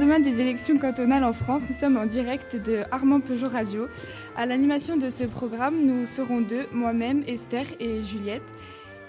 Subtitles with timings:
[0.00, 3.86] lendemain des élections cantonales en France, nous sommes en direct de Armand Peugeot Radio.
[4.34, 8.42] À l'animation de ce programme, nous serons deux, moi-même, Esther et Juliette.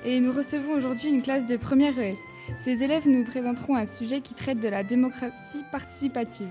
[0.04, 2.18] Et nous recevons aujourd'hui une classe de première ES.
[2.58, 6.50] Ces élèves nous présenteront un sujet qui traite de la démocratie participative.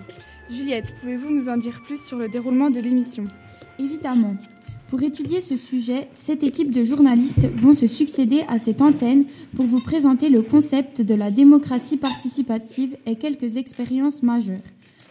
[0.49, 3.25] Juliette, pouvez-vous nous en dire plus sur le déroulement de l'émission?
[3.79, 4.37] Évidemment.
[4.91, 9.25] Pour étudier ce sujet, cette équipe de journalistes vont se succéder à cette antenne
[9.55, 14.59] pour vous présenter le concept de la démocratie participative et quelques expériences majeures.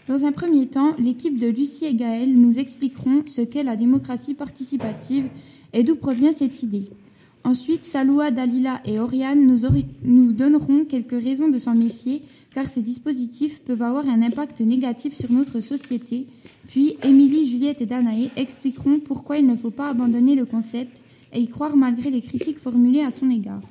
[0.09, 4.33] Dans un premier temps, l'équipe de Lucie et Gaël nous expliqueront ce qu'est la démocratie
[4.33, 5.29] participative
[5.71, 6.89] et d'où provient cette idée.
[7.45, 9.61] Ensuite, Saloua, Dalila et Oriane nous,
[10.03, 12.21] nous donneront quelques raisons de s'en méfier
[12.67, 16.27] ces dispositifs peuvent avoir un impact négatif sur notre société.
[16.67, 21.01] Puis, Émilie, Juliette et Danae expliqueront pourquoi il ne faut pas abandonner le concept
[21.33, 23.61] et y croire malgré les critiques formulées à son égard.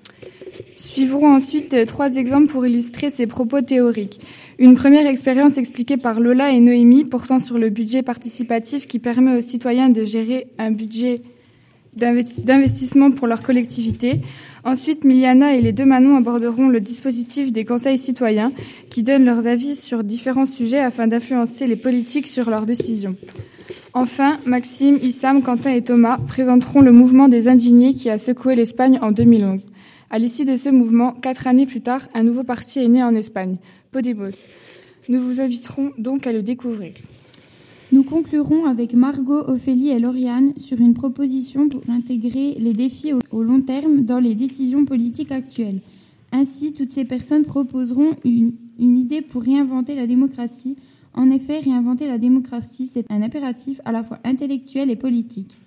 [0.76, 4.20] Suivront ensuite euh, trois exemples pour illustrer ces propos théoriques.
[4.58, 9.36] Une première expérience expliquée par Lola et Noémie portant sur le budget participatif qui permet
[9.36, 11.22] aux citoyens de gérer un budget
[11.94, 14.20] d'investissement pour leur collectivité.
[14.64, 18.52] Ensuite, Miliana et les deux Manon aborderont le dispositif des conseils citoyens
[18.90, 23.16] qui donnent leurs avis sur différents sujets afin d'influencer les politiques sur leurs décisions.
[23.94, 28.98] Enfin, Maxime, Issam, Quentin et Thomas présenteront le mouvement des indignés qui a secoué l'Espagne
[29.02, 29.64] en 2011.
[30.10, 33.14] À l'issue de ce mouvement, quatre années plus tard, un nouveau parti est né en
[33.14, 33.56] Espagne,
[33.92, 34.46] Podemos.
[35.08, 36.92] Nous vous inviterons donc à le découvrir.
[37.90, 43.42] Nous conclurons avec Margot, Ophélie et Lauriane sur une proposition pour intégrer les défis au
[43.42, 45.80] long terme dans les décisions politiques actuelles.
[46.30, 50.76] Ainsi, toutes ces personnes proposeront une, une idée pour réinventer la démocratie.
[51.14, 55.58] En effet, réinventer la démocratie, c'est un impératif à la fois intellectuel et politique.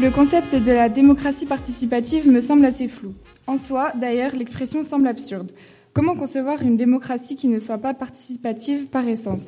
[0.00, 3.12] Le concept de la démocratie participative me semble assez flou.
[3.46, 5.52] En soi, d'ailleurs, l'expression semble absurde.
[5.92, 9.42] Comment concevoir une démocratie qui ne soit pas participative par essence?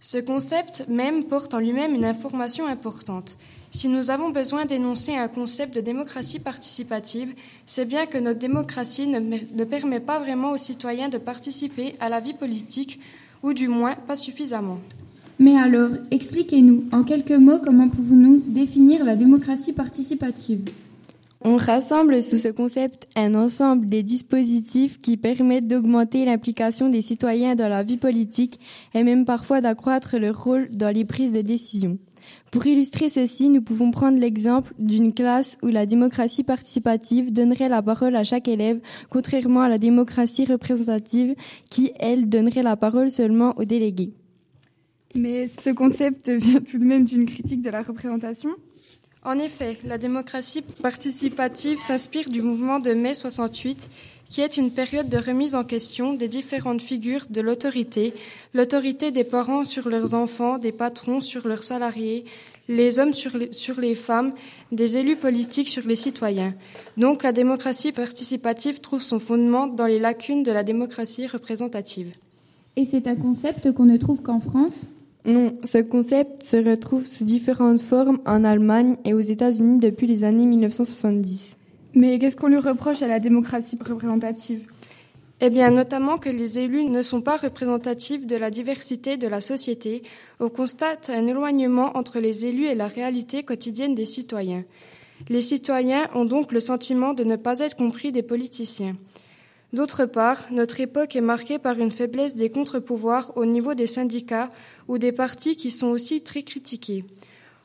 [0.00, 3.38] Ce concept même porte en lui-même une information importante.
[3.70, 7.32] Si nous avons besoin d'énoncer un concept de démocratie participative,
[7.64, 12.08] c'est bien que notre démocratie ne, ne, permet pas vraiment aux citoyens de participer à
[12.08, 12.98] la vie politique,
[13.44, 14.80] ou du moins pas suffisamment.
[15.38, 20.62] Mais alors, expliquez-nous, en quelques mots, comment pouvons-nous définir la démocratie participative?
[21.42, 27.54] On rassemble sous ce concept un ensemble des dispositifs qui permettent d'augmenter l'implication des citoyens
[27.54, 28.58] dans la vie politique
[28.94, 31.98] et même parfois d'accroître leur rôle dans les prises de décision.
[32.50, 37.82] Pour illustrer ceci, nous pouvons prendre l'exemple d'une classe où la démocratie participative donnerait la
[37.82, 38.80] parole à chaque élève,
[39.10, 41.34] contrairement à la démocratie représentative
[41.68, 44.14] qui, elle, donnerait la parole seulement aux délégués.
[45.16, 48.50] Mais ce concept vient tout de même d'une critique de la représentation
[49.24, 53.88] En effet, la démocratie participative s'inspire du mouvement de mai 68,
[54.28, 58.12] qui est une période de remise en question des différentes figures de l'autorité,
[58.54, 62.24] l'autorité des parents sur leurs enfants, des patrons sur leurs salariés,
[62.68, 64.32] les hommes sur les, sur les femmes,
[64.72, 66.54] des élus politiques sur les citoyens.
[66.96, 72.10] Donc la démocratie participative trouve son fondement dans les lacunes de la démocratie représentative.
[72.74, 74.86] Et c'est un concept qu'on ne trouve qu'en France?
[75.26, 80.22] Non, ce concept se retrouve sous différentes formes en Allemagne et aux États-Unis depuis les
[80.22, 81.58] années 1970.
[81.94, 84.68] Mais qu'est-ce qu'on lui reproche à la démocratie représentative?
[85.40, 89.40] Eh bien, notamment que les élus ne sont pas représentatifs de la diversité de la
[89.40, 90.02] société.
[90.40, 94.64] On constate un éloignement entre les élus et la réalité quotidienne des citoyens.
[95.28, 98.96] Les citoyens ont donc le sentiment de ne pas être compris des politiciens.
[99.72, 104.50] D'autre part, notre époque est marquée par une faiblesse des contre-pouvoirs au niveau des syndicats
[104.88, 107.04] ou des partis qui sont aussi très critiqués.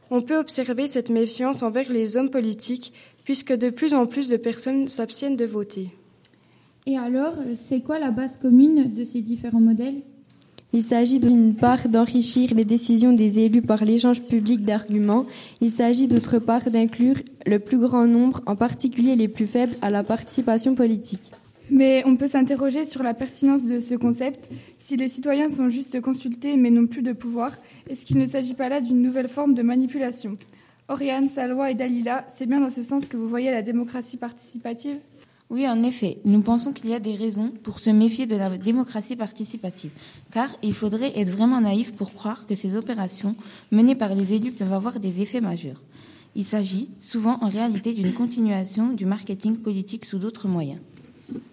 [0.10, 2.92] On peut observer cette méfiance envers les hommes politiques
[3.24, 5.90] puisque de plus en plus de personnes s'abstiennent de voter.
[6.88, 10.02] Et alors, c'est quoi la base commune de ces différents modèles?
[10.74, 15.26] Il s'agit d'une part d'enrichir les décisions des élus par l'échange public d'arguments.
[15.60, 19.90] Il s'agit d'autre part d'inclure le plus grand nombre, en particulier les plus faibles, à
[19.90, 21.32] la participation politique.
[21.72, 24.52] Mais on peut s'interroger sur la pertinence de ce concept.
[24.78, 27.54] Si les citoyens sont juste consultés mais n'ont plus de pouvoir,
[27.90, 30.38] est-ce qu'il ne s'agit pas là d'une nouvelle forme de manipulation?
[30.90, 34.98] Oriane, Salwa et Dalila, c'est bien dans ce sens que vous voyez la démocratie participative?
[35.50, 38.58] Oui, en effet, nous pensons qu'il y a des raisons pour se méfier de la
[38.58, 39.92] démocratie participative,
[40.32, 43.36] car il faudrait être vraiment naïf pour croire que ces opérations
[43.72, 45.82] menées par les élus peuvent avoir des effets majeurs.
[46.36, 50.80] Il s'agit souvent en réalité d'une continuation du marketing politique sous d'autres moyens.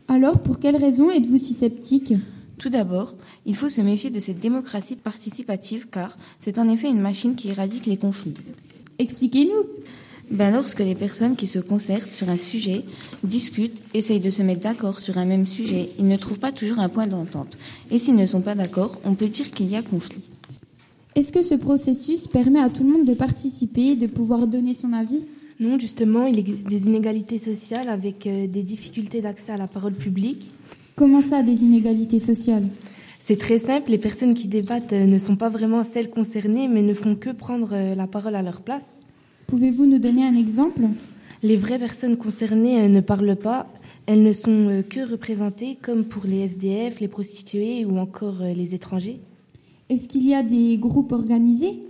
[0.08, 2.14] Alors, pour quelles raisons êtes-vous si sceptique?
[2.58, 3.14] Tout d'abord,
[3.46, 7.50] il faut se méfier de cette démocratie participative car c'est en effet une machine qui
[7.50, 8.34] éradique les conflits.
[8.98, 9.64] Expliquez-nous.
[10.30, 12.84] Ben lorsque les personnes qui se concertent sur un sujet
[13.22, 16.80] discutent, essayent de se mettre d'accord sur un même sujet, ils ne trouvent pas toujours
[16.80, 17.56] un point d'entente.
[17.90, 20.20] Et s'ils ne sont pas d'accord, on peut dire qu'il y a conflit.
[21.14, 24.92] Est-ce que ce processus permet à tout le monde de participer, de pouvoir donner son
[24.92, 25.24] avis?
[25.60, 29.94] Non, justement, il existe des inégalités sociales avec euh, des difficultés d'accès à la parole
[29.94, 30.52] publique.
[30.94, 32.62] Comment ça, des inégalités sociales?
[33.18, 36.82] C'est très simple, les personnes qui débattent euh, ne sont pas vraiment celles concernées, mais
[36.82, 39.00] ne font que prendre euh, la parole à leur place.
[39.48, 40.82] Pouvez-vous nous donner un exemple?
[41.42, 43.66] Les vraies personnes concernées ne parlent pas,
[44.06, 49.20] elles ne sont que représentées, comme pour les SDF, les prostituées ou encore les étrangers.
[49.88, 51.80] Est-ce qu'il y a des groupes organisés?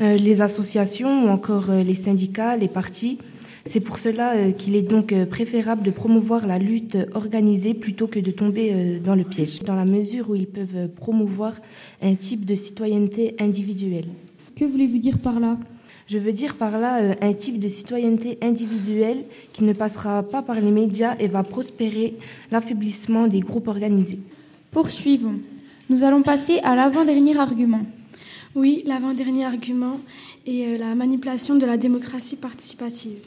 [0.00, 3.18] Les associations ou encore euh, les syndicats, les partis.
[3.64, 8.18] C'est pour cela euh, qu'il est donc préférable de promouvoir la lutte organisée plutôt que
[8.18, 11.54] de tomber dans le piège, dans la mesure où ils peuvent promouvoir
[12.02, 14.08] un type de citoyenneté individuelle.
[14.56, 15.58] Que voulez-vous dire par là?
[16.06, 20.60] Je veux dire par là un type de citoyenneté individuelle qui ne passera pas par
[20.60, 22.14] les médias et va prospérer
[22.50, 24.20] l'affaiblissement des groupes organisés.
[24.70, 25.36] Poursuivons.
[25.88, 27.82] Nous allons passer à l'avant-dernier argument.
[28.54, 29.96] Oui, l'avant-dernier argument
[30.46, 33.18] est la manipulation de la démocratie participative.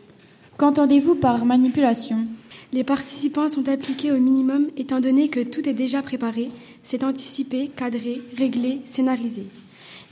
[0.58, 2.26] Qu'entendez-vous par manipulation?
[2.72, 6.50] Les participants sont impliqués au minimum étant donné que tout est déjà préparé,
[6.82, 9.44] c'est anticipé, cadré, réglé, scénarisé.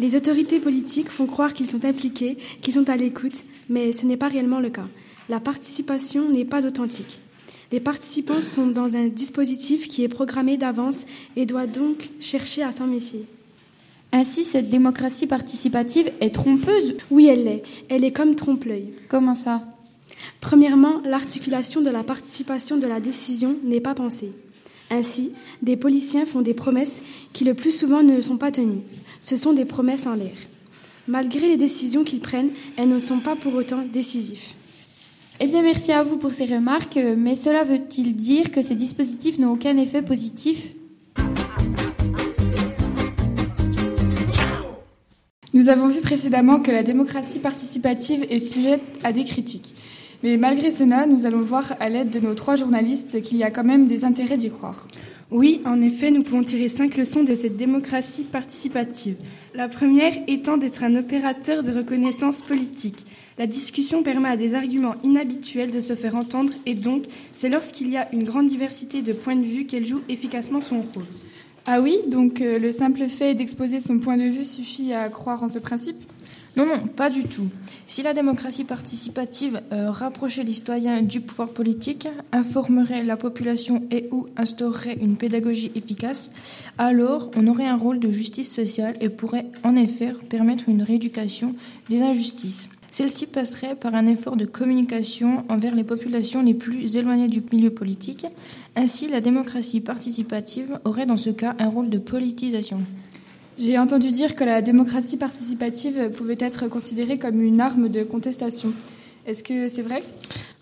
[0.02, 4.18] Les autorités politiques font croire qu'ils sont impliqués, qu'ils sont à l'écoute, mais ce n'est
[4.18, 4.86] pas réellement le cas.
[5.30, 7.22] La participation n'est pas authentique.
[7.72, 11.06] Les participants sont dans un dispositif qui est programmé d'avance
[11.38, 13.26] et doit donc chercher à s'en méfier.
[14.18, 17.64] Ainsi, cette démocratie participative est trompeuse Oui, elle l'est.
[17.90, 18.94] Elle est comme trompe-l'œil.
[19.10, 19.68] Comment ça?
[20.40, 24.32] Premièrement, l'articulation de la participation de la décision n'est pas pensée.
[24.90, 27.04] Ainsi, des policiers font des promesses
[27.34, 28.84] qui le plus souvent ne sont pas tenues.
[29.20, 30.38] Ce sont des promesses en l'air.
[31.10, 34.54] Malgré les décisions qu'ils prennent, elles ne sont pas pour autant décisives.
[35.42, 39.40] Eh bien, merci à vous pour ces remarques, mais cela veut-il dire que ces dispositifs
[39.40, 40.70] n'ont aucun effet positif?
[45.66, 49.74] Nous avons vu précédemment que la démocratie participative est sujette à des critiques.
[50.22, 53.50] Mais malgré cela, nous allons voir à l'aide de nos trois journalistes qu'il y a
[53.50, 54.88] quand même des intérêts d'y croire.
[55.32, 59.16] Oui, en effet, nous pouvons tirer cinq leçons de cette démocratie participative.
[59.56, 63.04] La première étant d'être un opérateur de reconnaissance politique.
[63.40, 67.90] La discussion permet à des arguments inhabituels de se faire entendre et donc c'est lorsqu'il
[67.90, 71.06] y a une grande diversité de points de vue qu'elle joue efficacement son rôle.
[71.68, 75.42] Ah oui, donc euh, le simple fait d'exposer son point de vue suffit à croire
[75.42, 75.98] en ce principe?
[76.56, 77.50] Non, non, pas du tout.
[77.88, 84.08] Si la démocratie participative euh, rapprochait les citoyens du pouvoir politique, informerait la population et
[84.12, 86.30] ou instaurerait une pédagogie efficace,
[86.78, 91.56] alors on aurait un rôle de justice sociale et pourrait en effet permettre une rééducation
[91.90, 92.70] des injustices.
[92.96, 97.70] Celle-ci passerait par un effort de communication envers les populations les plus éloignées du milieu
[97.70, 98.26] politique.
[98.78, 102.80] Ainsi, la démocratie participative aurait dans ce cas un rôle de politisation.
[103.60, 108.72] J'ai entendu dire que la démocratie participative pouvait être considérée comme une arme de contestation.
[109.26, 110.02] Est-ce que c'est vrai?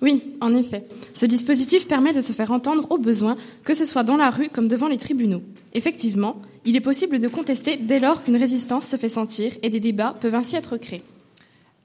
[0.01, 0.87] Oui, en effet.
[1.13, 4.49] Ce dispositif permet de se faire entendre au besoin, que ce soit dans la rue
[4.49, 5.43] comme devant les tribunaux.
[5.75, 9.79] Effectivement, il est possible de contester dès lors qu'une résistance se fait sentir et des
[9.79, 11.03] débats peuvent ainsi être créés.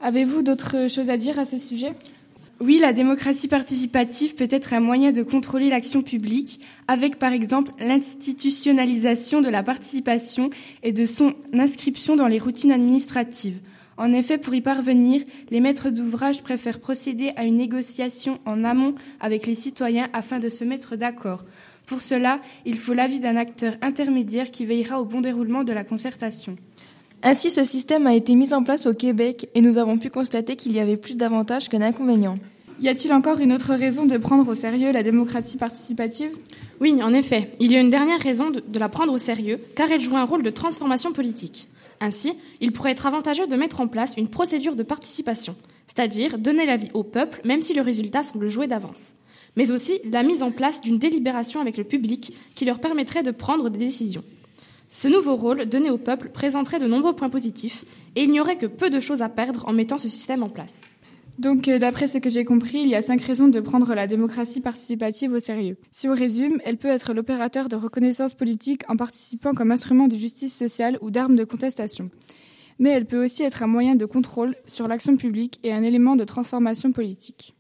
[0.01, 1.93] Avez-vous d'autres choses à dire à ce sujet?
[2.61, 7.73] Oui, la démocratie participative peut être un moyen de contrôler l'action publique, avec par exemple
[7.81, 10.51] l'institutionnalisation de la participation
[10.85, 13.59] et de son inscription dans les routines administratives.
[13.97, 18.95] En effet, pour y parvenir, les maîtres d'ouvrage préfèrent procéder à une négociation en amont
[19.19, 21.45] avec les citoyens afin de se mettre d'accord.
[21.87, 25.83] Pour cela, il faut l'avis d'un acteur intermédiaire qui veillera au bon déroulement de la
[25.83, 26.57] concertation.
[27.23, 30.55] Ainsi, ce système a été mis en place au Québec et nous avons pu constater
[30.55, 32.37] qu'il y avait plus d'avantages que d'inconvénients.
[32.81, 36.31] Y a-t-il encore une autre raison de prendre au sérieux la démocratie participative?
[36.81, 37.51] Oui, en effet.
[37.59, 40.25] Il y a une dernière raison de, la prendre au sérieux, car elle joue un
[40.25, 41.69] rôle de transformation politique.
[42.01, 45.57] Ainsi, il pourrait être avantageux de mettre en place une procédure de participation,
[45.89, 49.17] c'est-à-dire donner l'avis au peuple même si le résultat semble joué d'avance,
[49.57, 53.33] mais aussi la mise en place d'une délibération avec le public qui leur permettrait de
[53.33, 54.23] prendre des décisions.
[54.91, 57.85] Ce nouveau rôle donné au peuple présenterait de nombreux points positifs
[58.17, 60.49] et il n'y aurait que peu de choses à perdre en mettant ce système en
[60.49, 60.81] place.
[61.39, 64.09] Donc, euh, d'après ce que j'ai compris, il y a cinq raisons de prendre la
[64.09, 65.77] démocratie participative au sérieux.
[65.93, 70.17] Si on résume, elle peut être l'opérateur de reconnaissance politique en participant comme instrument de
[70.17, 72.11] justice sociale ou d'arme de contestation.
[72.81, 76.15] mais elle peut aussi être un moyen de contrôle sur l'action publique et un élément
[76.15, 77.58] de transformation politique.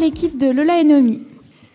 [0.00, 1.20] L'équipe de Lola et Nomi.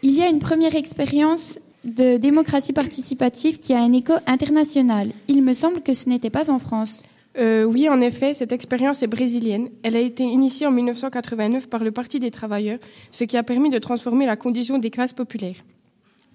[0.02, 5.12] Il y a une première expérience de démocratie participative qui a un écho international.
[5.28, 7.04] Il me semble que ce n'était pas en France.
[7.38, 9.70] Euh, oui, en effet, cette expérience est brésilienne.
[9.84, 12.80] Elle a été initiée en 1989 par le Parti des travailleurs,
[13.12, 15.64] ce qui a permis de transformer la condition des classes populaires.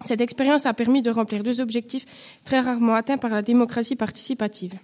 [0.05, 2.07] Cette expérience a permis de remplir deux objectifs
[2.45, 4.75] très rarement atteints par la démocratie participative.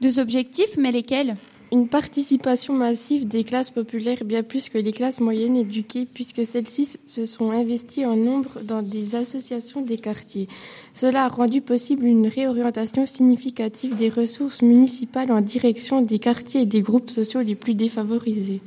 [0.00, 1.34] Deux objectifs, mais lesquels?
[1.72, 6.96] Une participation massive des classes populaires bien plus que les classes moyennes éduquées puisque celles-ci
[7.04, 10.48] se sont investies en nombre dans des associations des quartiers.
[10.94, 16.66] Cela a rendu possible une réorientation significative des ressources municipales en direction des quartiers et
[16.66, 18.60] des groupes sociaux les plus défavorisés.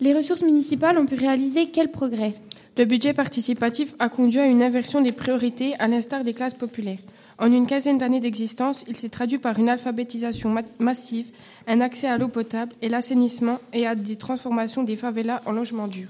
[0.00, 2.34] Les ressources municipales ont pu réaliser quel progrès?
[2.76, 6.98] Le budget participatif a conduit à une inversion des priorités à l'instar des classes populaires.
[7.38, 11.30] En une quinzaine d'années d'existence, il s'est traduit par une alphabétisation massive,
[11.66, 15.88] un accès à l'eau potable et l'assainissement et à des transformations des favelas en logements
[15.88, 16.08] durs.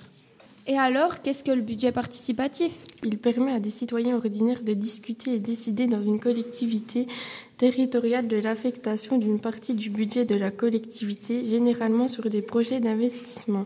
[0.68, 2.72] Et alors, qu'est-ce que le budget participatif?
[3.04, 7.06] Il permet à des citoyens ordinaires de discuter et décider dans une collectivité
[7.56, 13.64] territoriale de l'affectation d'une partie du budget de la collectivité, généralement sur des projets d'investissement.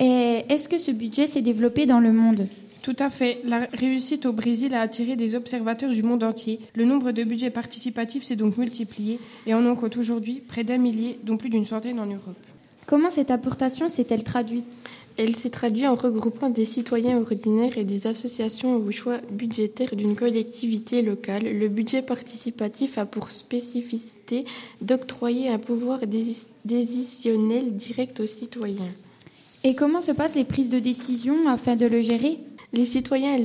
[0.00, 2.46] Et est-ce que ce budget s'est développé dans le monde?
[2.88, 3.42] Tout à fait.
[3.44, 6.58] La réussite au Brésil a attiré des observateurs du monde entier.
[6.74, 10.78] Le nombre de budgets participatifs s'est donc multiplié et on en compte aujourd'hui près d'un
[10.78, 12.38] millier, dont plus d'une centaine en Europe.
[12.86, 14.64] Comment cette apportation s'est-elle traduite?
[15.18, 20.16] Elle s'est traduite en regroupant des citoyens ordinaires et des associations au choix budgétaire d'une
[20.16, 21.42] collectivité locale.
[21.42, 24.46] Le budget participatif a pour spécificité
[24.80, 26.00] d'octroyer un pouvoir
[26.64, 28.94] décisionnel direct aux citoyens.
[29.62, 32.38] Et comment se passent les prises de décision afin de le gérer?
[32.72, 33.38] Les citoyens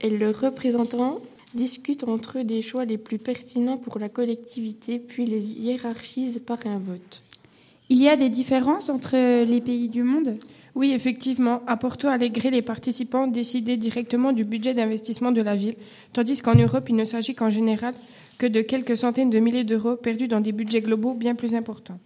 [0.00, 1.20] et leurs représentants
[1.54, 6.58] discutent entre eux des choix les plus pertinents pour la collectivité, puis les hiérarchisent par
[6.66, 7.22] un vote.
[7.88, 10.36] Il y a des différences entre les pays du monde?
[10.76, 11.62] Oui, effectivement.
[11.66, 15.74] À Porto Alegre, les participants décidaient directement du budget d'investissement de la ville,
[16.12, 17.94] tandis qu'en Europe, il ne s'agit qu'en général
[18.38, 21.98] que de quelques centaines de milliers d'euros perdus dans des budgets globaux bien plus importants.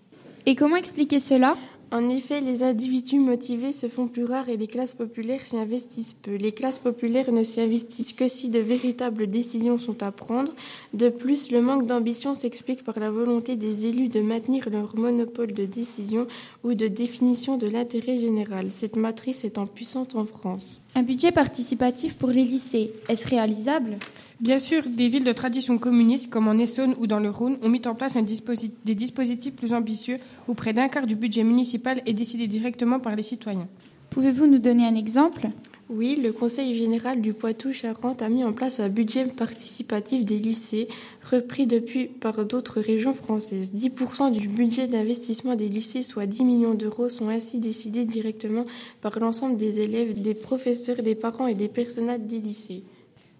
[0.46, 1.56] Et comment expliquer cela?
[1.90, 6.14] En effet, les individus motivés se font plus rares et les classes populaires s'y investissent
[6.14, 6.34] peu.
[6.34, 10.52] Les classes populaires ne s'y investissent que si de véritables décisions sont à prendre.
[10.92, 15.52] De plus, le manque d'ambition s'explique par la volonté des élus de maintenir leur monopole
[15.52, 16.26] de décision
[16.64, 18.70] ou de définition de l'intérêt général.
[18.70, 20.80] Cette matrice en puissante en France.
[20.94, 23.98] Un budget participatif pour les lycées, est-ce réalisable?
[24.40, 27.68] Bien sûr, des villes de tradition communiste comme en Essonne ou dans le Rhône ont
[27.68, 30.16] mis en place des dispositifs plus ambitieux
[30.48, 33.68] où près d'un quart du budget municipal est décidé directement par les citoyens.
[34.10, 35.48] Pouvez-vous nous donner un exemple?
[35.88, 40.88] Oui, le Conseil général du Poitou-Charentes a mis en place un budget participatif des lycées,
[41.30, 43.72] repris depuis par d'autres régions françaises.
[43.74, 48.64] 10% du budget d'investissement des lycées, soit 10 millions d'euros, sont ainsi décidés directement
[49.00, 52.82] par l'ensemble des élèves, des professeurs, des parents et des personnels des lycées.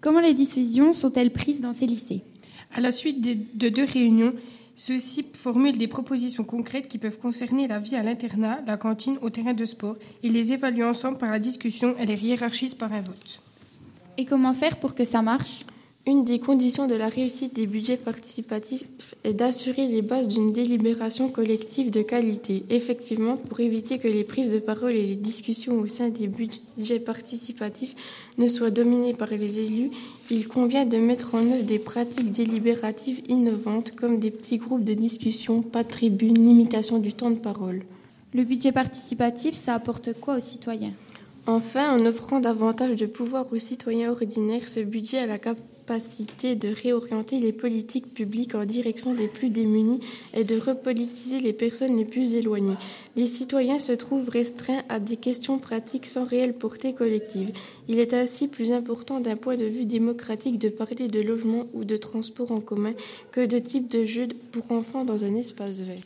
[0.05, 2.21] Comment les décisions sont-elles prises dans ces lycées?
[2.75, 4.35] À la suite de deux réunions,
[4.75, 9.31] ceux-ci formulent des propositions concrètes qui peuvent concerner la vie à l'internat, la cantine, au
[9.31, 9.95] terrain de sport.
[10.21, 13.41] Ils les évaluent ensemble par la discussion et les hiérarchisent par un vote.
[14.19, 15.61] Et comment faire pour que ça marche?
[16.07, 18.83] Une des conditions de la réussite des budgets participatifs
[19.23, 22.63] est d'assurer les bases d'une délibération collective de qualité.
[22.69, 26.99] Effectivement, pour éviter que les prises de parole et les discussions au sein des budgets
[26.99, 27.95] participatifs
[28.37, 29.89] ne soient dominées par les élus,
[30.29, 34.93] il convient de mettre en œuvre des pratiques délibératives innovantes comme des petits groupes de
[34.93, 37.81] discussion, pas de tribune, limitation du temps de parole.
[38.35, 40.93] Le budget participatif, ça apporte quoi aux citoyens?
[41.47, 46.55] Enfin, en offrant davantage de pouvoir aux citoyens ordinaires, ce budget a la capacité capacité
[46.55, 49.99] de réorienter les politiques publiques en direction des plus démunis
[50.33, 52.77] et de repolitiser les personnes les plus éloignées.
[53.15, 57.51] Les citoyens se trouvent restreints à des questions pratiques sans réelle portée collective.
[57.87, 61.83] Il est ainsi plus important d'un point de vue démocratique de parler de logement ou
[61.83, 62.93] de transport en commun
[63.31, 66.01] que de type de jeu pour enfants dans un espace vert.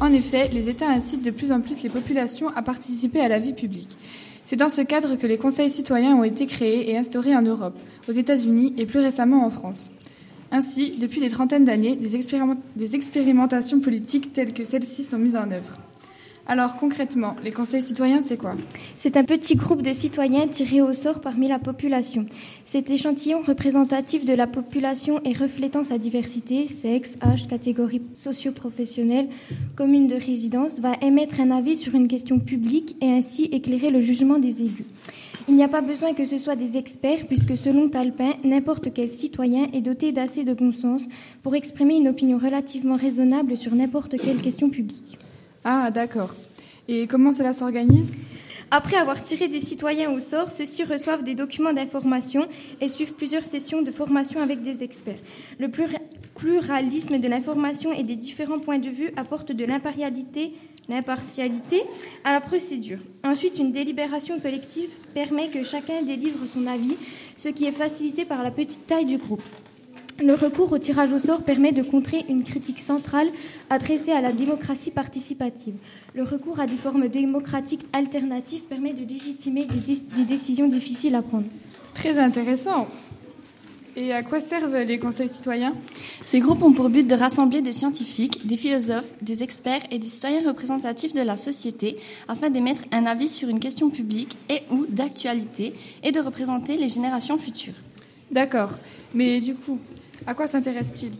[0.00, 3.38] En effet, les États incitent de plus en plus les populations à participer à la
[3.38, 3.96] vie publique.
[4.44, 7.78] C'est dans ce cadre que les conseils citoyens ont été créés et instaurés en Europe,
[8.08, 9.90] aux États-Unis et plus récemment en France.
[10.50, 12.18] Ainsi, depuis des trentaines d'années, des,
[12.76, 15.78] des, expérimentations politiques telles que celles-ci sont mises en œuvre.
[16.46, 18.54] Alors concrètement, les conseils citoyens, c'est quoi?
[18.98, 22.26] C'est un petit groupe de citoyens tirés au sort parmi la population.
[22.66, 29.28] Cet échantillon représentatif de la population et reflétant sa diversité, sexe, âge, catégorie socio-professionnelle,
[29.74, 34.02] commune de résidence, va émettre un avis sur une question publique et ainsi éclairer le
[34.02, 34.84] jugement des élus.
[35.48, 39.08] Il n'y a pas besoin que ce soit des experts, puisque selon Talpin, n'importe quel
[39.08, 41.02] citoyen est doté d'assez de bon sens
[41.42, 45.18] pour exprimer une opinion relativement raisonnable sur n'importe quelle question publique.
[45.64, 46.34] Ah, d'accord.
[46.88, 48.14] Et comment cela s'organise?
[48.70, 52.46] Après avoir tiré des citoyens au sort, ceux-ci reçoivent des documents d'information
[52.80, 55.18] et suivent plusieurs sessions de formation avec des experts.
[55.58, 55.70] Le
[56.34, 60.52] pluralisme de l'information et des différents points de vue apporte de l'impartialité
[62.24, 62.98] à la procédure.
[63.22, 66.96] Ensuite, une délibération collective permet que chacun délivre son avis,
[67.38, 69.42] ce qui est facilité par la petite taille du groupe.
[70.22, 73.28] Le recours au tirage au sort permet de contrer une critique centrale
[73.68, 75.74] adressée à la démocratie participative.
[76.14, 81.48] Le recours à des formes démocratiques alternatives permet de légitimer des, décisions difficiles à prendre.
[81.94, 82.86] Très intéressant.
[83.96, 85.74] Et à quoi servent les conseils citoyens?
[86.24, 90.08] Ces groupes ont pour but de rassembler des scientifiques, des philosophes, des experts et des
[90.08, 91.96] citoyens représentatifs de la société
[92.28, 95.74] afin d'émettre un avis sur une question publique et ou d'actualité
[96.04, 97.74] et de représenter les générations futures.
[98.30, 98.70] D'accord.
[99.12, 99.78] Mais du coup,
[100.26, 101.12] à quoi s'intéresse-t-il?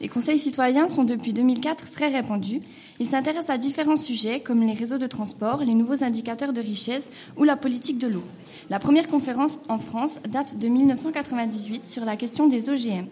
[0.00, 2.60] Les conseils citoyens sont depuis 2004 très répandus.
[2.98, 7.10] Ils s'intéressent à différents sujets comme les réseaux de transport, les nouveaux indicateurs de richesse
[7.36, 8.24] ou la politique de l'eau.
[8.68, 13.06] La première conférence en France date de 1998 sur la question des OGM.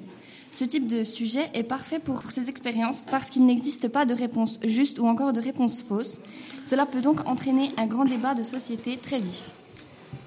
[0.51, 4.59] Ce type de sujet est parfait pour ces expériences parce qu'il n'existe pas de réponse
[4.64, 6.21] juste ou encore de réponse fausse.
[6.64, 9.51] Cela peut donc entraîner un grand débat de société très vif.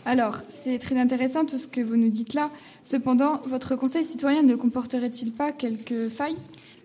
[0.05, 2.49] Alors, c'est très intéressant tout ce que vous nous dites là.
[2.83, 6.37] Cependant, votre conseil citoyen ne comporterait-il pas quelques failles?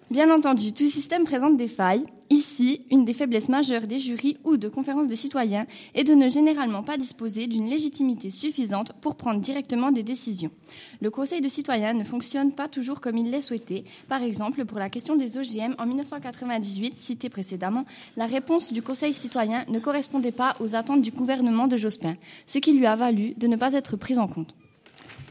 [0.09, 2.05] Bien entendu, tout système présente des failles.
[2.31, 6.29] Ici, une des faiblesses majeures des jurys ou de conférences de citoyens est de ne
[6.29, 10.53] généralement pas disposer d'une légitimité suffisante pour prendre directement des décisions.
[11.01, 13.83] Le Conseil de citoyens ne fonctionne pas toujours comme il l'est souhaité.
[14.09, 17.85] Par exemple, pour la question des OGM en 1998, citée précédemment,
[18.17, 22.15] la réponse du Conseil citoyen ne correspondait pas aux attentes du gouvernement de Jospin,
[22.47, 24.55] ce qui lui a valu de ne pas être pris en compte.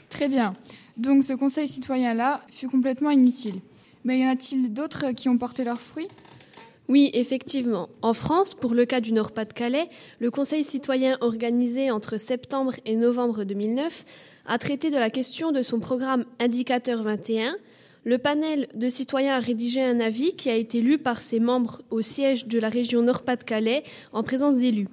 [0.09, 0.53] Très bien.
[0.97, 3.61] Donc ce Conseil citoyen-là fut complètement inutile.
[4.05, 6.07] Mais y en a-t-il d'autres qui ont porté leurs fruits?
[6.87, 7.89] Oui, effectivement.
[8.03, 9.89] En France, pour le cas du Nord-Pas-de-Calais,
[10.19, 14.05] le Conseil citoyen organisé entre septembre et novembre 2009
[14.45, 17.55] a traité de la question de son programme Indicateur 21.
[18.03, 21.81] Le panel de citoyens a rédigé un avis qui a été lu par ses membres
[21.89, 23.81] au siège de la région Nord-Pas-de-Calais
[24.13, 24.87] en présence d'élus.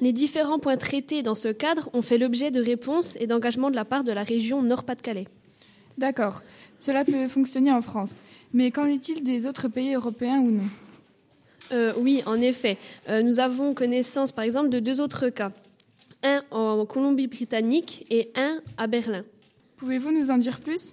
[0.00, 3.76] Les différents points traités dans ce cadre ont fait l'objet de réponses et d'engagements de
[3.76, 5.26] la part de la région Nord-Pas-de-Calais.
[5.98, 6.42] D'accord.
[6.78, 8.14] Cela peut fonctionner en France.
[8.52, 10.64] Mais qu'en est-il des autres pays européens ou non?
[11.72, 12.76] Euh, Oui, en effet.
[13.08, 15.52] Euh, nous avons connaissance, par exemple, de deux autres cas.
[16.22, 19.24] Un en Colombie-Britannique et un à Berlin.
[19.76, 20.92] Pouvez-vous nous en dire plus?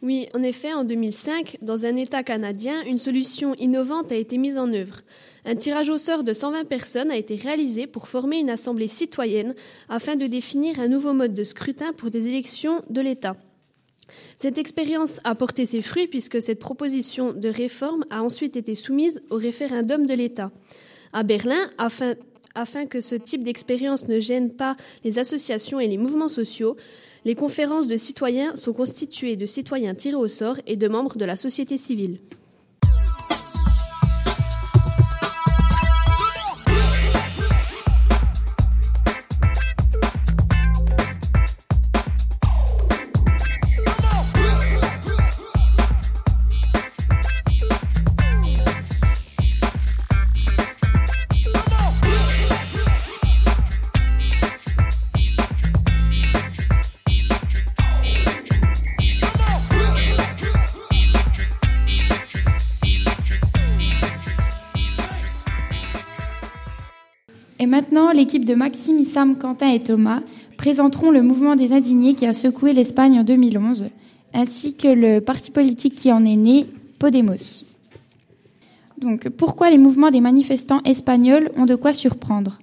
[0.00, 4.56] Oui, en effet, en 2005, dans un État canadien, une solution innovante a été mise
[4.56, 5.00] en œuvre.
[5.44, 9.54] Un tirage au sort de 120 personnes a été réalisé pour former une assemblée citoyenne
[9.88, 13.36] afin de définir un nouveau mode de scrutin pour des élections de l'État.
[14.36, 19.22] Cette expérience a porté ses fruits puisque cette proposition de réforme a ensuite été soumise
[19.30, 20.50] au référendum de l'État.
[21.12, 26.28] À Berlin, afin, que ce type d'expérience ne gêne pas les associations et les mouvements
[26.28, 26.76] sociaux,
[27.24, 31.24] les conférences de citoyens sont constituées de citoyens tirés au sort et de membres de
[31.24, 32.18] la société civile.
[68.12, 70.20] L'équipe de Maxime, Issam, Quentin et Thomas
[70.56, 73.86] présenteront le mouvement des indignés qui a secoué l'Espagne en 2011,
[74.34, 76.66] ainsi que le parti politique qui en est né,
[76.98, 77.64] Podemos.
[79.00, 82.58] Donc, pourquoi les mouvements des manifestants espagnols ont de quoi surprendre?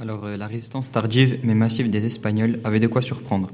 [0.00, 3.50] Alors, euh, la résistance tardive mais massive des Espagnols avait de quoi surprendre.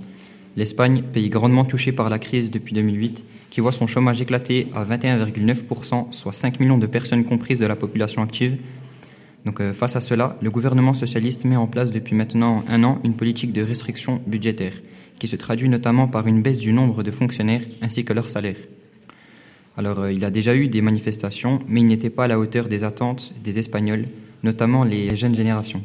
[0.57, 4.85] L'Espagne, pays grandement touché par la crise depuis 2008, qui voit son chômage éclater à
[4.85, 8.57] 21,9%, soit 5 millions de personnes comprises de la population active.
[9.61, 13.14] Euh, face à cela, le gouvernement socialiste met en place depuis maintenant un an une
[13.14, 14.74] politique de restriction budgétaire,
[15.18, 18.57] qui se traduit notamment par une baisse du nombre de fonctionnaires ainsi que leur salaire.
[19.77, 22.68] Alors, euh, il a déjà eu des manifestations, mais il n'était pas à la hauteur
[22.68, 24.07] des attentes des Espagnols,
[24.42, 25.83] notamment les jeunes générations.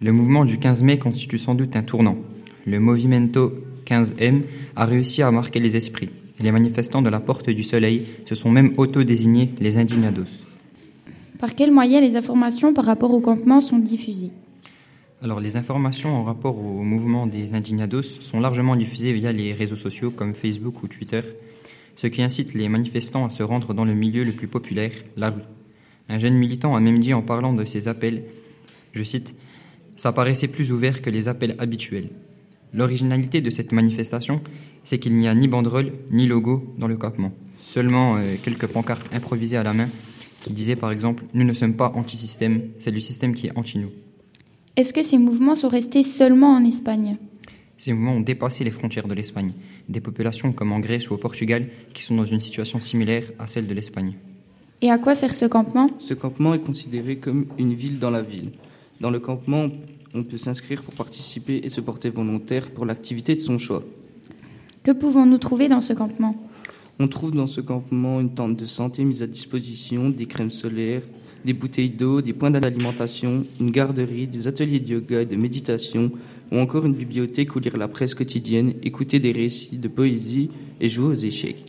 [0.00, 2.18] Le mouvement du 15 mai constitue sans doute un tournant.
[2.66, 3.54] Le Movimento
[3.86, 4.42] 15M
[4.76, 6.10] a réussi à marquer les esprits.
[6.38, 10.47] Les manifestants de la Porte du Soleil se sont même auto-désignés les indignados.
[11.38, 14.32] Par quels moyens les informations par rapport au campement sont diffusées
[15.22, 19.76] Alors, les informations en rapport au mouvement des indignados sont largement diffusées via les réseaux
[19.76, 21.20] sociaux comme Facebook ou Twitter,
[21.94, 25.30] ce qui incite les manifestants à se rendre dans le milieu le plus populaire, la
[25.30, 25.42] rue.
[26.08, 28.24] Un jeune militant a même dit en parlant de ces appels,
[28.92, 29.32] je cite,
[29.94, 32.08] Ça paraissait plus ouvert que les appels habituels.
[32.74, 34.40] L'originalité de cette manifestation,
[34.82, 39.08] c'est qu'il n'y a ni banderole ni logo dans le campement, seulement euh, quelques pancartes
[39.14, 39.88] improvisées à la main
[40.42, 43.90] qui disaient par exemple Nous ne sommes pas anti-système, c'est le système qui est anti-nous.
[44.76, 47.16] Est-ce que ces mouvements sont restés seulement en Espagne?
[47.76, 49.52] Ces mouvements ont dépassé les frontières de l'Espagne,
[49.88, 53.46] des populations comme en Grèce ou au Portugal qui sont dans une situation similaire à
[53.46, 54.14] celle de l'Espagne.
[54.82, 55.90] Et à quoi sert ce campement?
[55.98, 58.52] Ce campement est considéré comme une ville dans la ville.
[59.00, 59.68] Dans le campement,
[60.14, 63.80] on peut s'inscrire pour participer et se porter volontaire pour l'activité de son choix.
[64.82, 66.34] Que pouvons-nous trouver dans ce campement?
[67.00, 71.02] On trouve dans ce campement une tente de santé mise à disposition, des crèmes solaires,
[71.44, 76.10] des bouteilles d'eau, des points d'alimentation, une garderie, des ateliers de yoga et de méditation,
[76.50, 80.88] ou encore une bibliothèque où lire la presse quotidienne, écouter des récits de poésie et
[80.88, 81.64] jouer aux échecs.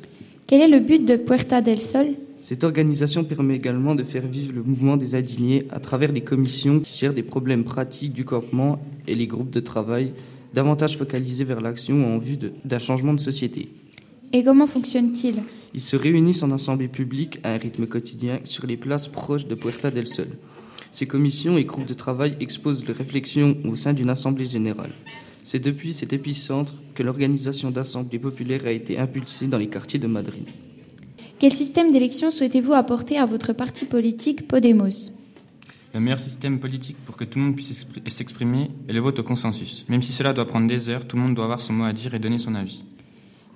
[0.48, 2.08] Quel est le but de Puerta del Sol?
[2.42, 6.80] Cette organisation permet également de faire vivre le mouvement des indignés à travers les commissions
[6.80, 10.12] qui gèrent des problèmes pratiques du campement et les groupes de travail
[10.56, 13.70] davantage focalisés vers l'action en vue d'un changement de société.
[14.32, 15.42] Et comment fonctionne-t-il
[15.74, 19.56] Ils se réunissent en assemblée publique à un rythme quotidien sur les places proches de
[19.56, 20.30] Puerta del Sol.
[20.92, 24.92] Ces commissions et groupes de travail exposent leurs réflexions au sein d'une assemblée générale.
[25.44, 30.08] C'est depuis cet épicentre que l'organisation d'assemblées populaires a été impulsée dans les quartiers de
[30.08, 30.46] Madrid.
[31.40, 35.12] Quel système d'élection souhaitez-vous apporter à votre parti politique Podemos
[35.94, 39.24] Le meilleur système politique pour que tout le monde puisse s'exprimer est le vote au
[39.24, 39.86] consensus.
[39.90, 41.94] Même si cela doit prendre des heures, tout le monde doit avoir son mot à
[41.94, 42.84] dire et donner son avis.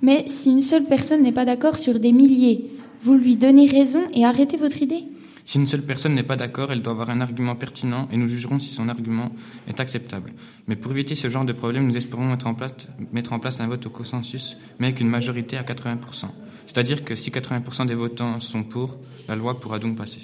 [0.04, 2.70] Mais si une seule personne n'est pas d'accord sur des milliers,
[3.02, 5.06] vous lui donnez raison et arrêtez votre idée
[5.46, 8.28] Si une seule personne n'est pas d'accord, elle doit avoir un argument pertinent et nous
[8.28, 9.32] jugerons si son argument
[9.66, 10.34] est acceptable.
[10.68, 12.76] Mais pour éviter ce genre de problème, nous espérons mettre en place,
[13.14, 16.26] mettre en place un vote au consensus, mais avec une majorité à 80%.
[16.66, 18.98] C'est-à-dire que si 80% des votants sont pour,
[19.30, 20.20] la loi pourra donc passer.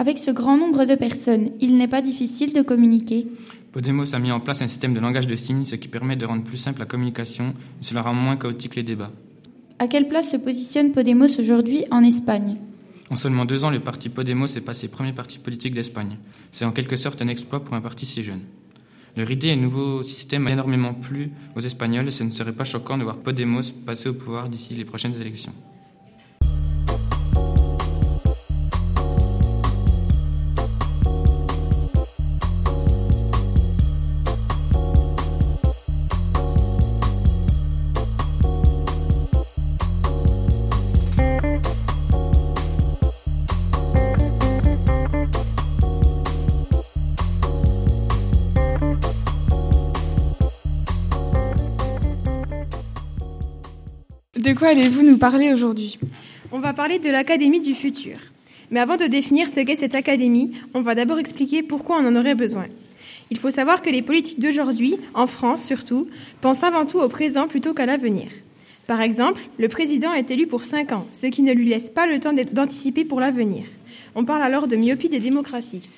[0.00, 3.26] Avec ce grand nombre de personnes, il n'est pas difficile de communiquer.
[3.72, 6.24] Podemos a mis en place un système de langage de signes, ce qui permet de
[6.24, 9.12] rendre plus simple la communication et cela rend moins chaotique les débats.
[9.78, 12.56] À quelle place se positionne Podemos aujourd'hui en Espagne?
[13.10, 16.16] En seulement deux ans, le parti Podemos est passé premier parti politique d'Espagne.
[16.50, 18.40] C'est en quelque sorte un exploit pour un parti si jeune.
[19.16, 22.64] Leur idée et nouveau système a énormément plu aux Espagnols et ce ne serait pas
[22.64, 25.52] choquant de voir Podemos passer au pouvoir d'ici les prochaines élections.
[54.68, 55.98] Quoi allez-vous nous parler aujourd'hui?
[56.52, 58.18] On va parler de l'Académie du futur.
[58.70, 62.16] Mais avant de définir ce qu'est cette académie, on va d'abord expliquer pourquoi on en
[62.16, 62.66] aurait besoin.
[63.30, 66.08] Il faut savoir que les politiques d'aujourd'hui, en France surtout,
[66.42, 68.26] pensent avant tout au présent plutôt qu'à l'avenir.
[68.86, 72.06] Par exemple, le président est élu pour cinq ans, ce qui ne lui laisse pas
[72.06, 73.64] le temps d'anticiper pour l'avenir.
[74.14, 75.88] On parle alors de myopie des démocraties.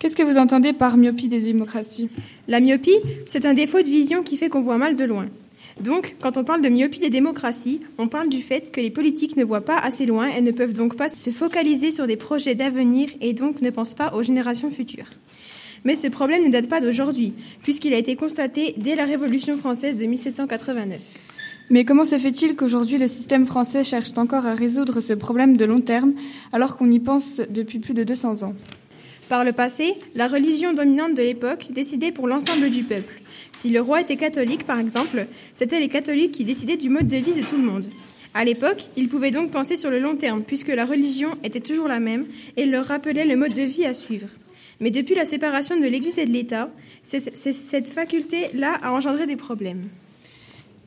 [0.00, 2.10] Qu'est-ce que vous entendez par myopie des démocraties?
[2.48, 5.28] La myopie, c'est un défaut de vision qui fait qu'on voit mal de loin.
[5.80, 9.36] Donc, quand on parle de myopie des démocraties, on parle du fait que les politiques
[9.36, 12.54] ne voient pas assez loin et ne peuvent donc pas se focaliser sur des projets
[12.54, 15.10] d'avenir et donc ne pensent pas aux générations futures.
[15.84, 19.98] Mais ce problème ne date pas d'aujourd'hui, puisqu'il a été constaté dès la Révolution française
[19.98, 20.98] de 1789.
[21.68, 25.64] Mais comment se fait-il qu'aujourd'hui le système français cherche encore à résoudre ce problème de
[25.64, 26.14] long terme
[26.52, 28.54] alors qu'on y pense depuis plus de 200 ans?
[29.28, 33.20] Par le passé, la religion dominante de l'époque décidait pour l'ensemble du peuple.
[33.56, 37.16] Si le roi était catholique, par exemple, c'était les catholiques qui décidaient du mode de
[37.16, 37.86] vie de tout le monde.
[38.34, 41.88] À l'époque, ils pouvaient donc penser sur le long terme, puisque la religion était toujours
[41.88, 42.26] la même
[42.58, 44.28] et leur rappelait le mode de vie à suivre.
[44.78, 46.68] Mais depuis la séparation de l'Église et de l'État,
[47.02, 49.88] cette faculté-là a engendré des problèmes.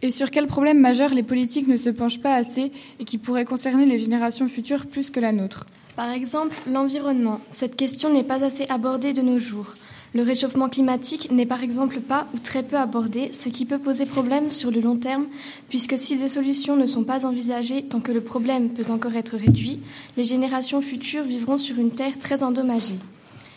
[0.04, 3.46] Et sur quels problèmes majeurs les politiques ne se penchent pas assez et qui pourraient
[3.46, 5.66] concerner les générations futures plus que la nôtre?
[5.96, 7.42] Par exemple, l'environnement.
[7.50, 9.74] Cette question n'est pas assez abordée de nos jours.
[10.16, 14.08] Le réchauffement climatique n'est par exemple pas ou très peu abordé, ce qui peut poser
[14.08, 15.28] problème sur le long terme,
[15.70, 19.38] puisque si des solutions ne sont pas envisagées tant que le problème peut encore être
[19.38, 19.82] réduit,
[20.18, 22.98] les générations futures vivront sur une Terre très endommagée.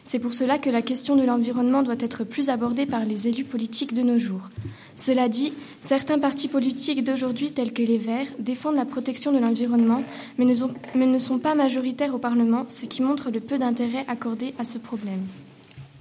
[0.05, 3.45] C'est pour cela que la question de l'environnement doit être plus abordée par les élus
[3.45, 4.51] politiques de nos jours.
[4.97, 10.03] Cela dit, certains partis politiques d'aujourd'hui, tels que les Verts, défendent la protection de l'environnement,
[10.38, 14.65] mais, ne sont pas majoritaires au Parlement, ce qui montre le peu d'intérêt accordé à
[14.65, 15.23] ce problème.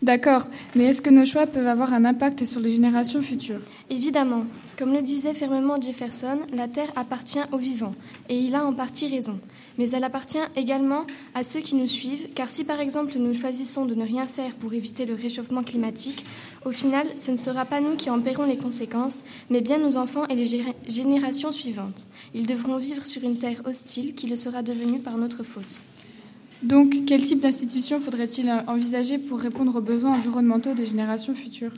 [0.01, 3.59] D'accord, mais est-ce que nos choix peuvent avoir un impact sur les générations futures?
[3.91, 4.45] Évidemment.
[4.79, 7.93] Comme le disait fermement Jefferson, la Terre appartient aux vivants,
[8.27, 9.39] et il a en partie raison.
[9.77, 13.85] Mais elle appartient également à ceux qui nous suivent, car si par exemple nous choisissons
[13.85, 16.25] de ne rien faire pour éviter le réchauffement climatique,
[16.65, 19.97] au final, ce ne sera pas nous qui en paierons les conséquences, mais bien nos
[19.97, 22.07] enfants et les générations suivantes.
[22.33, 25.83] Ils devront vivre sur une Terre hostile qui le sera devenue par notre faute.
[26.63, 31.71] Donc, quel type d'institution faudrait-il envisager pour répondre aux besoins environnementaux des générations futures?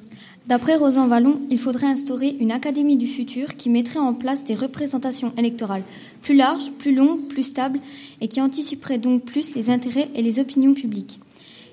[0.45, 4.55] D'après Rosan Vallon, il faudrait instaurer une académie du futur qui mettrait en place des
[4.55, 5.83] représentations électorales
[6.21, 7.79] plus larges, plus longues, plus stables
[8.19, 11.21] et qui anticiperait donc plus les intérêts et les opinions publiques.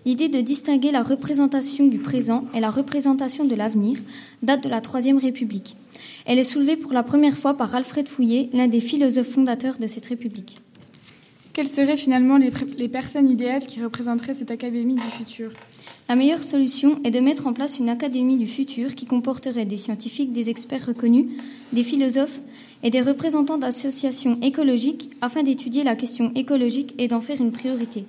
[0.06, 3.98] L'idée de distinguer la représentation du présent et la représentation de l'avenir
[4.44, 5.74] date de la Troisième République.
[6.26, 9.88] Elle est soulevée pour la première fois par Alfred Fouillé, l'un des philosophes fondateurs de
[9.88, 10.60] cette République.
[11.52, 15.50] Quelles seraient finalement les, personnes idéales qui représenteraient cette Académie du futur?
[16.08, 19.76] La meilleure solution est de mettre en place une Académie du futur qui comporterait des
[19.76, 21.26] scientifiques, des experts reconnus,
[21.72, 22.40] des philosophes
[22.84, 28.04] et des représentants d'associations écologiques afin d'étudier la question écologique et d'en faire une priorité.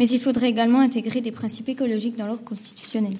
[0.00, 3.14] Mais il faudrait également intégrer des principes écologiques dans l'ordre constitutionnel.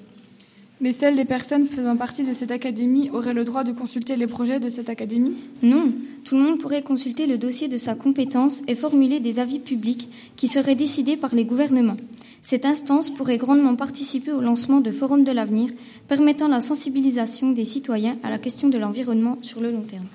[0.81, 4.25] Mais celles des personnes faisant partie de cette académie auraient le droit de consulter les
[4.25, 5.35] projets de cette académie?
[5.61, 5.93] Non,
[6.25, 10.09] tout le monde pourrait consulter le dossier de sa compétence et formuler des avis publics
[10.35, 11.97] qui seraient décidés par les gouvernements.
[12.41, 15.69] Cette instance pourrait grandement participer au lancement de forums de l'avenir
[16.07, 20.07] permettant la sensibilisation des citoyens à la question de l'environnement sur le long terme.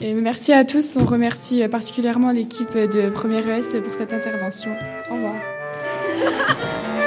[0.00, 0.96] Et merci à tous.
[0.96, 4.72] On remercie particulièrement l'équipe de Première ES pour cette intervention.
[5.10, 5.36] Au revoir.